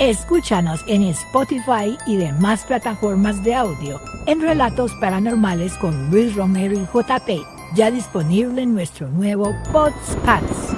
Escúchanos 0.00 0.84
en 0.86 1.02
Spotify 1.02 1.98
y 2.06 2.18
demás 2.18 2.64
plataformas 2.64 3.42
de 3.42 3.56
audio 3.56 4.00
en 4.26 4.40
Relatos 4.40 4.92
Paranormales 5.00 5.74
con 5.74 6.08
Luis 6.08 6.36
Romero 6.36 6.74
y 6.74 6.84
JP, 6.84 7.44
ya 7.74 7.90
disponible 7.90 8.62
en 8.62 8.74
nuestro 8.74 9.08
nuevo 9.08 9.52
podcast. 9.72 10.72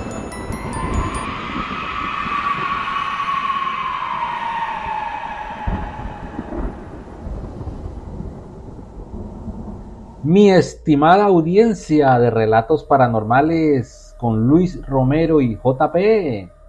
Mi 10.22 10.50
estimada 10.50 11.24
audiencia 11.24 12.18
de 12.18 12.30
Relatos 12.30 12.84
Paranormales 12.84 14.16
con 14.18 14.46
Luis 14.46 14.80
Romero 14.86 15.42
y 15.42 15.56
JP. 15.56 16.59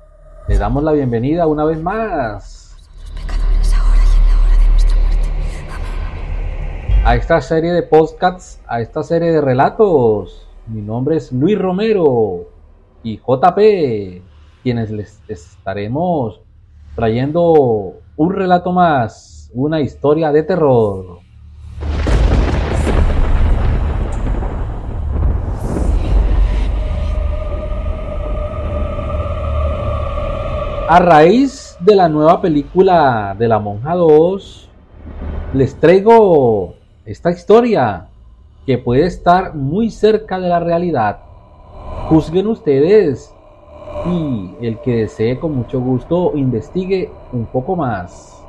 Le 0.48 0.58
damos 0.58 0.84
la 0.84 0.92
bienvenida 0.92 1.46
una 1.46 1.64
vez 1.66 1.82
más 1.82 2.76
a 7.06 7.16
esta 7.16 7.40
serie 7.42 7.72
de 7.72 7.84
podcasts, 7.84 8.60
a 8.68 8.82
esta 8.82 9.04
serie 9.04 9.32
de 9.32 9.40
relatos. 9.40 10.48
Mi 10.66 10.82
nombre 10.82 11.18
es 11.18 11.32
Luis 11.32 11.60
Romero 11.60 12.50
y 13.04 13.18
JP, 13.18 14.24
quienes 14.64 14.90
les 14.90 15.22
estaremos 15.28 16.42
trayendo 16.96 17.94
un 18.16 18.34
relato 18.34 18.72
más, 18.72 19.52
una 19.54 19.80
historia 19.80 20.32
de 20.32 20.42
terror. 20.42 21.20
A 30.94 31.00
raíz 31.00 31.78
de 31.80 31.96
la 31.96 32.10
nueva 32.10 32.42
película 32.42 33.34
de 33.40 33.48
La 33.48 33.60
Monja 33.60 33.96
2, 33.96 34.70
les 35.54 35.74
traigo 35.80 36.74
esta 37.06 37.32
historia 37.32 38.10
que 38.66 38.78
puede 38.78 39.06
estar 39.06 39.56
muy 39.56 39.90
cerca 39.90 40.38
de 40.38 40.50
la 40.50 40.60
realidad. 40.60 41.20
Juzguen 42.10 42.48
ustedes 42.48 43.34
y 44.06 44.52
el 44.60 44.80
que 44.80 45.04
desee 45.04 45.40
con 45.40 45.56
mucho 45.56 45.80
gusto 45.80 46.34
investigue 46.36 47.10
un 47.32 47.46
poco 47.46 47.78
más. 47.78 48.44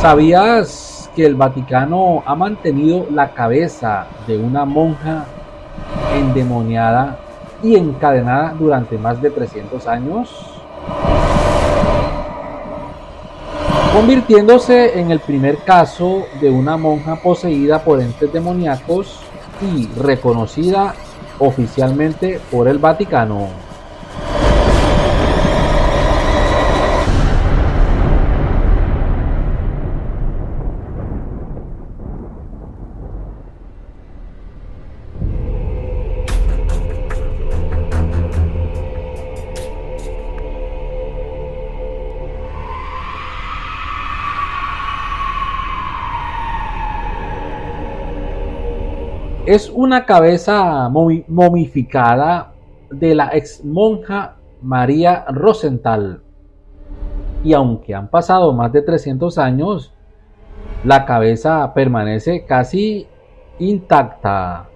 ¿Sabías 0.00 0.89
que 1.14 1.26
el 1.26 1.34
Vaticano 1.34 2.22
ha 2.24 2.34
mantenido 2.34 3.06
la 3.10 3.30
cabeza 3.30 4.06
de 4.26 4.38
una 4.38 4.64
monja 4.64 5.26
endemoniada 6.14 7.18
y 7.62 7.76
encadenada 7.76 8.54
durante 8.58 8.96
más 8.96 9.20
de 9.20 9.30
300 9.30 9.86
años, 9.86 10.30
convirtiéndose 13.92 14.98
en 14.98 15.10
el 15.10 15.20
primer 15.20 15.58
caso 15.64 16.24
de 16.40 16.50
una 16.50 16.76
monja 16.76 17.16
poseída 17.16 17.82
por 17.82 18.00
entes 18.00 18.32
demoníacos 18.32 19.20
y 19.60 19.86
reconocida 19.98 20.94
oficialmente 21.38 22.40
por 22.50 22.68
el 22.68 22.78
Vaticano. 22.78 23.69
Es 49.50 49.68
una 49.68 50.06
cabeza 50.06 50.88
momificada 50.88 52.52
de 52.88 53.16
la 53.16 53.30
ex 53.32 53.64
monja 53.64 54.36
María 54.62 55.24
Rosenthal. 55.28 56.22
Y 57.42 57.52
aunque 57.52 57.92
han 57.92 58.06
pasado 58.06 58.52
más 58.52 58.72
de 58.72 58.82
300 58.82 59.38
años, 59.38 59.92
la 60.84 61.04
cabeza 61.04 61.74
permanece 61.74 62.44
casi 62.46 63.08
intacta. 63.58 64.68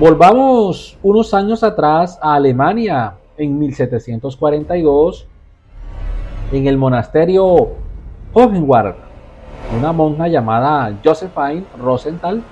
Volvamos 0.00 0.98
unos 1.02 1.34
años 1.34 1.62
atrás 1.62 2.18
a 2.22 2.36
Alemania 2.36 3.16
en 3.36 3.58
1742 3.58 5.28
en 6.56 6.68
el 6.68 6.78
monasterio 6.78 7.72
Hohenwald, 8.32 8.94
una 9.76 9.90
monja 9.90 10.28
llamada 10.28 10.96
Josephine 11.04 11.64
Rosenthal 11.76 12.44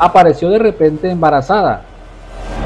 apareció 0.00 0.50
de 0.50 0.58
repente 0.58 1.08
embarazada. 1.08 1.82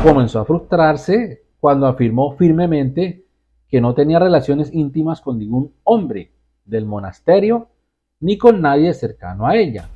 Comenzó 0.02 0.40
a 0.40 0.44
frustrarse 0.46 1.42
cuando 1.60 1.86
afirmó 1.86 2.32
firmemente 2.32 3.26
que 3.68 3.80
no 3.80 3.94
tenía 3.94 4.18
relaciones 4.18 4.72
íntimas 4.72 5.20
con 5.20 5.38
ningún 5.38 5.74
hombre 5.84 6.32
del 6.64 6.86
monasterio 6.86 7.68
ni 8.20 8.38
con 8.38 8.62
nadie 8.62 8.94
cercano 8.94 9.46
a 9.46 9.56
ella. 9.56 9.86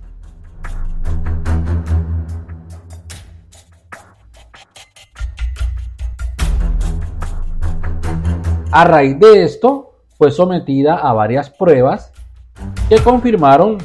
A 8.71 8.85
raíz 8.85 9.19
de 9.19 9.45
esto, 9.45 9.94
fue 10.17 10.31
sometida 10.31 10.97
a 10.97 11.13
varias 11.13 11.51
pruebas 11.51 12.13
que 12.89 12.99
confirmaron 12.99 13.79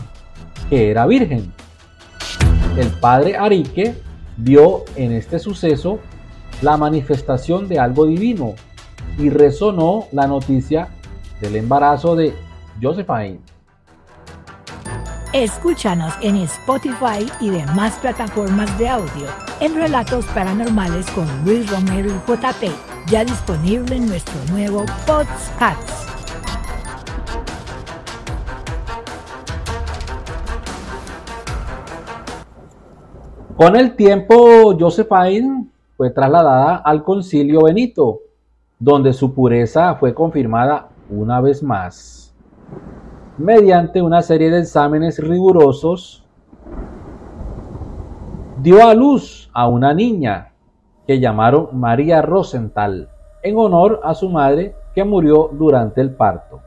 que 0.70 0.92
era 0.92 1.06
virgen. 1.06 1.52
El 2.78 2.88
padre 3.00 3.36
Arique 3.38 3.96
vio 4.38 4.86
en 4.96 5.12
este 5.12 5.40
suceso 5.40 6.00
la 6.62 6.78
manifestación 6.78 7.68
de 7.68 7.80
algo 7.80 8.06
divino 8.06 8.54
y 9.18 9.30
resonó 9.30 10.08
la 10.12 10.28
noticia 10.28 10.90
del 11.42 11.56
embarazo 11.56 12.16
de 12.16 12.34
Josephine. 12.82 13.40
Escúchanos 15.34 16.14
en 16.22 16.38
Spotify 16.38 17.30
y 17.40 17.50
demás 17.50 17.94
plataformas 18.02 18.76
de 18.80 18.90
audio 18.90 19.28
en 19.60 19.76
Relatos 19.76 20.26
Paranormales 20.28 21.06
con 21.12 21.28
Luis 21.46 21.70
Romero 21.70 22.10
y 22.10 22.32
JP, 22.32 22.74
ya 23.08 23.24
disponible 23.24 23.96
en 23.96 24.08
nuestro 24.08 24.34
nuevo 24.52 24.86
podcast. 25.06 26.09
Con 33.60 33.76
el 33.76 33.98
tiempo, 33.98 34.74
Josephine 34.80 35.68
fue 35.98 36.12
trasladada 36.12 36.78
al 36.78 37.04
concilio 37.04 37.64
Benito, 37.64 38.22
donde 38.80 39.12
su 39.12 39.34
pureza 39.34 39.96
fue 39.96 40.14
confirmada 40.14 40.88
una 41.10 41.42
vez 41.42 41.62
más. 41.62 42.34
Mediante 43.38 44.02
una 44.02 44.22
serie 44.22 44.50
de 44.50 44.62
exámenes 44.62 45.20
rigurosos, 45.20 46.24
dio 48.62 48.88
a 48.88 48.94
luz 48.94 49.52
a 49.52 49.68
una 49.68 49.94
niña 49.94 50.54
que 51.06 51.20
llamaron 51.20 51.68
María 51.74 52.22
Rosenthal, 52.22 53.10
en 53.44 53.58
honor 53.58 54.00
a 54.06 54.14
su 54.14 54.30
madre 54.30 54.74
que 54.96 55.04
murió 55.04 55.50
durante 55.52 56.00
el 56.00 56.12
parto. 56.12 56.62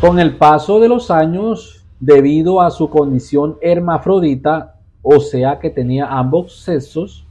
Con 0.00 0.18
el 0.18 0.36
paso 0.36 0.78
de 0.78 0.88
los 0.88 1.10
años, 1.10 1.86
debido 2.00 2.60
a 2.60 2.70
su 2.70 2.90
condición 2.90 3.56
hermafrodita, 3.62 4.74
o 5.02 5.20
sea 5.20 5.58
que 5.58 5.70
tenía 5.70 6.06
ambos 6.06 6.60
sexos, 6.60 7.26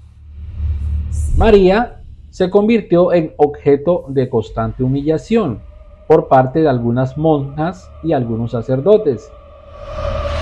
María 1.38 2.02
se 2.32 2.50
convirtió 2.50 3.14
en 3.14 3.34
objeto 3.38 4.06
de 4.08 4.30
constante 4.30 4.84
humillación 4.84 5.62
por 6.08 6.28
parte 6.28 6.62
de 6.62 6.68
algunas 6.68 7.18
monjas 7.20 7.88
y 8.04 8.14
algunos 8.14 8.52
sacerdotes, 8.52 9.30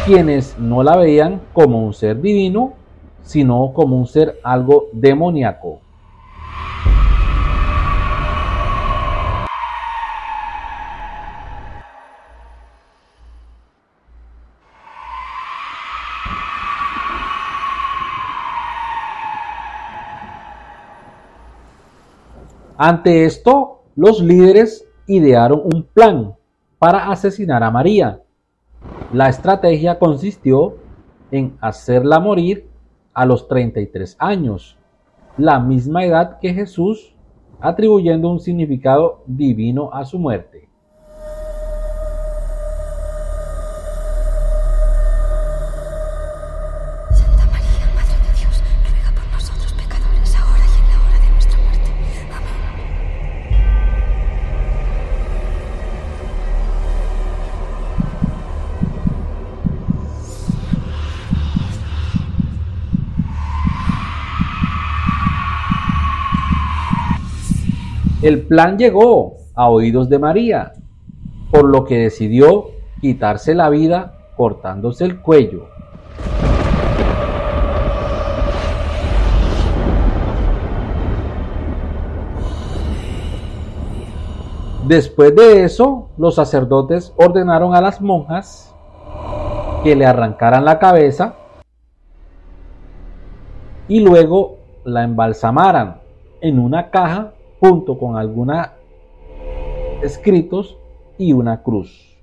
quienes 0.06 0.58
no 0.58 0.82
la 0.82 0.96
veían 0.96 1.42
como 1.52 1.86
un 1.86 1.94
ser 1.94 2.22
divino, 2.22 2.72
sino 3.22 3.74
como 3.74 3.98
un 3.98 4.08
ser 4.08 4.40
algo 4.44 4.88
demoníaco. 4.94 5.82
Ante 22.86 23.24
esto, 23.24 23.84
los 23.96 24.22
líderes 24.22 24.86
idearon 25.08 25.62
un 25.64 25.84
plan 25.84 26.36
para 26.80 27.10
asesinar 27.10 27.64
a 27.64 27.72
María. 27.72 28.20
La 29.14 29.30
estrategia 29.30 29.98
consistió 29.98 30.76
en 31.32 31.56
hacerla 31.62 32.20
morir 32.20 32.68
a 33.14 33.26
los 33.26 33.48
33 33.48 34.18
años, 34.20 34.78
la 35.38 35.62
misma 35.62 36.04
edad 36.04 36.40
que 36.42 36.54
Jesús, 36.54 37.16
atribuyendo 37.62 38.30
un 38.30 38.42
significado 38.42 39.24
divino 39.28 39.90
a 39.94 40.04
su 40.04 40.20
muerte. 40.20 40.68
El 68.24 68.44
plan 68.44 68.78
llegó 68.78 69.36
a 69.54 69.68
oídos 69.70 70.08
de 70.08 70.18
María, 70.18 70.72
por 71.52 71.66
lo 71.66 71.84
que 71.84 71.98
decidió 71.98 72.68
quitarse 73.02 73.54
la 73.54 73.70
vida 73.70 74.14
cortándose 74.38 75.04
el 75.04 75.20
cuello. 75.20 75.68
Después 84.88 85.36
de 85.36 85.66
eso, 85.66 86.08
los 86.18 86.36
sacerdotes 86.36 87.12
ordenaron 87.18 87.76
a 87.76 87.82
las 87.82 88.00
monjas 88.00 88.74
que 89.84 89.98
le 89.98 90.06
arrancaran 90.06 90.64
la 90.64 90.80
cabeza 90.80 91.36
y 93.90 94.00
luego 94.00 94.60
la 94.86 95.04
embalsamaran 95.04 95.98
en 96.40 96.60
una 96.60 96.90
caja 96.90 97.34
junto 97.64 97.98
con 97.98 98.18
algunos 98.18 98.68
escritos 100.02 100.78
y 101.18 101.32
una 101.32 101.64
cruz. 101.64 102.20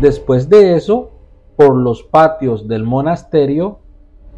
Después 0.00 0.48
de 0.48 0.76
eso, 0.76 1.10
por 1.56 1.74
los 1.74 2.04
patios 2.04 2.68
del 2.68 2.84
monasterio, 2.84 3.80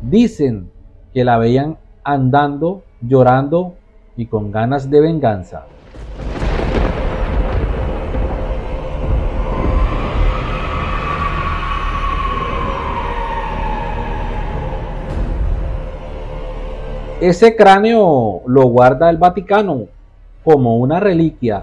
dicen 0.00 0.70
que 1.12 1.22
la 1.22 1.36
veían 1.36 1.76
andando, 2.02 2.82
llorando 3.02 3.74
y 4.16 4.24
con 4.24 4.50
ganas 4.50 4.88
de 4.88 5.02
venganza. 5.02 5.66
Ese 17.20 17.56
cráneo 17.56 18.42
lo 18.46 18.68
guarda 18.68 19.10
el 19.10 19.16
Vaticano 19.16 19.86
como 20.44 20.76
una 20.76 21.00
reliquia 21.00 21.62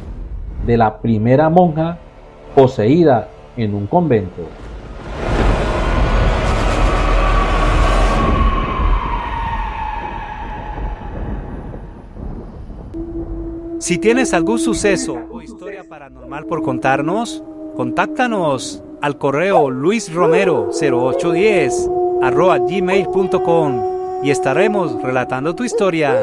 de 0.68 0.76
la 0.76 0.98
primera 0.98 1.50
monja 1.50 1.98
poseída 2.54 3.30
en 3.56 3.74
un 3.74 3.88
convento. 3.88 4.42
Si 13.80 13.98
tienes 13.98 14.34
algún 14.34 14.60
suceso 14.60 15.18
o 15.32 15.42
historia 15.42 15.86
paranormal 15.88 16.48
por 16.48 16.64
contarnos, 16.64 17.46
contáctanos 17.78 18.84
al 19.02 19.18
correo 19.18 19.70
luisromero0810 19.70 22.20
arroba 22.22 22.58
gmail.com 22.58 23.95
y 24.26 24.32
estaremos 24.32 25.00
relatando 25.04 25.54
tu 25.54 25.64
historia. 25.64 26.20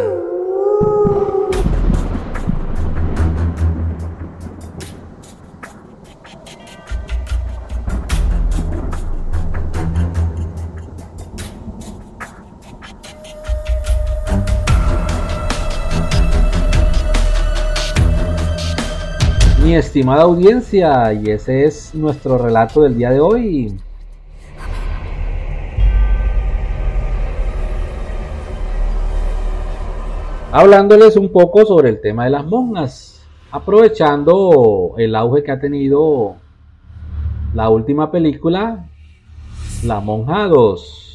Mi 19.63 19.77
estimada 19.77 20.23
audiencia, 20.23 21.13
y 21.13 21.31
ese 21.31 21.67
es 21.67 21.95
nuestro 21.95 22.37
relato 22.37 22.83
del 22.83 22.99
día 22.99 23.11
de 23.11 23.21
hoy. 23.21 23.79
Hablándoles 30.53 31.17
un 31.17 31.33
poco 31.33 31.65
sobre 31.65 31.89
el 31.89 32.01
tema 32.03 32.25
de 32.25 32.31
las 32.31 32.45
monjas, 32.45 33.27
aprovechando 33.51 34.95
el 34.99 35.17
auge 35.17 35.43
que 35.43 35.51
ha 35.51 35.59
tenido 35.59 36.37
la 37.55 37.71
última 37.71 38.11
película, 38.11 38.87
La 39.85 40.01
Monja 40.01 40.47
2. 40.49 41.12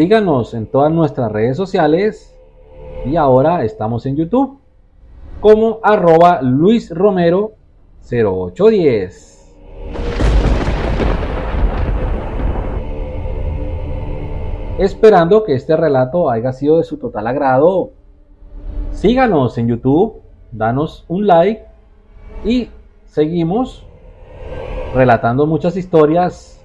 Síganos 0.00 0.54
en 0.54 0.64
todas 0.64 0.90
nuestras 0.90 1.30
redes 1.30 1.58
sociales 1.58 2.34
y 3.04 3.16
ahora 3.16 3.64
estamos 3.64 4.06
en 4.06 4.16
YouTube 4.16 4.58
como 5.42 5.78
arroba 5.82 6.40
Luis 6.40 6.90
Romero 6.90 7.52
0810. 8.10 9.54
Esperando 14.78 15.44
que 15.44 15.52
este 15.52 15.76
relato 15.76 16.30
haya 16.30 16.54
sido 16.54 16.78
de 16.78 16.84
su 16.84 16.96
total 16.96 17.26
agrado, 17.26 17.90
síganos 18.92 19.58
en 19.58 19.68
YouTube, 19.68 20.22
danos 20.50 21.04
un 21.08 21.26
like 21.26 21.66
y 22.42 22.70
seguimos 23.04 23.84
relatando 24.94 25.44
muchas 25.44 25.76
historias 25.76 26.58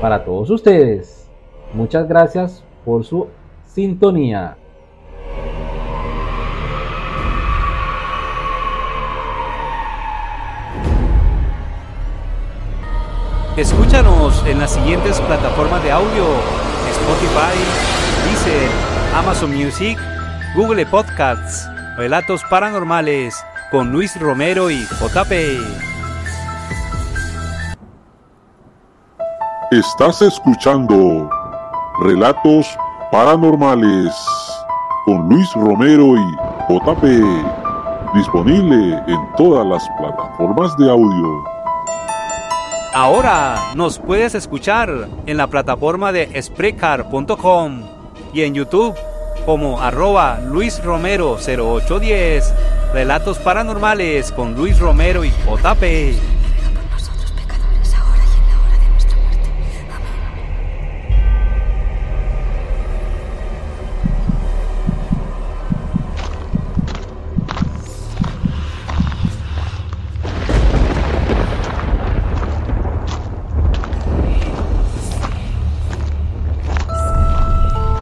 para 0.00 0.24
todos 0.24 0.48
ustedes. 0.50 1.28
Muchas 1.74 2.06
gracias 2.06 2.62
por 2.88 3.04
su 3.04 3.28
sintonía. 3.66 4.56
Escúchanos 13.58 14.42
en 14.46 14.58
las 14.58 14.72
siguientes 14.72 15.20
plataformas 15.20 15.82
de 15.82 15.92
audio: 15.92 16.24
Spotify, 16.90 17.58
Deezer, 18.24 18.70
Amazon 19.14 19.54
Music, 19.54 19.98
Google 20.56 20.86
Podcasts, 20.86 21.68
Relatos 21.98 22.40
Paranormales 22.48 23.36
con 23.70 23.92
Luis 23.92 24.18
Romero 24.18 24.70
y 24.70 24.78
JP. 24.78 25.32
Estás 29.72 30.22
escuchando 30.22 31.28
Relatos 32.00 32.78
Paranormales 33.10 34.14
con 35.04 35.28
Luis 35.28 35.52
Romero 35.54 36.14
y 36.16 36.72
JP. 36.72 37.02
Disponible 38.14 39.02
en 39.08 39.18
todas 39.36 39.66
las 39.66 39.88
plataformas 39.98 40.76
de 40.76 40.88
audio. 40.88 41.42
Ahora 42.94 43.72
nos 43.74 43.98
puedes 43.98 44.36
escuchar 44.36 45.08
en 45.26 45.36
la 45.36 45.48
plataforma 45.48 46.12
de 46.12 46.40
Spreaker.com 46.40 47.82
y 48.32 48.42
en 48.42 48.54
YouTube 48.54 48.94
como 49.44 49.80
arroba 49.80 50.38
Luis 50.38 50.80
Romero 50.84 51.36
0810. 51.36 52.54
Relatos 52.94 53.38
paranormales 53.38 54.30
con 54.30 54.54
Luis 54.54 54.78
Romero 54.78 55.24
y 55.24 55.30
JP. 55.30 56.27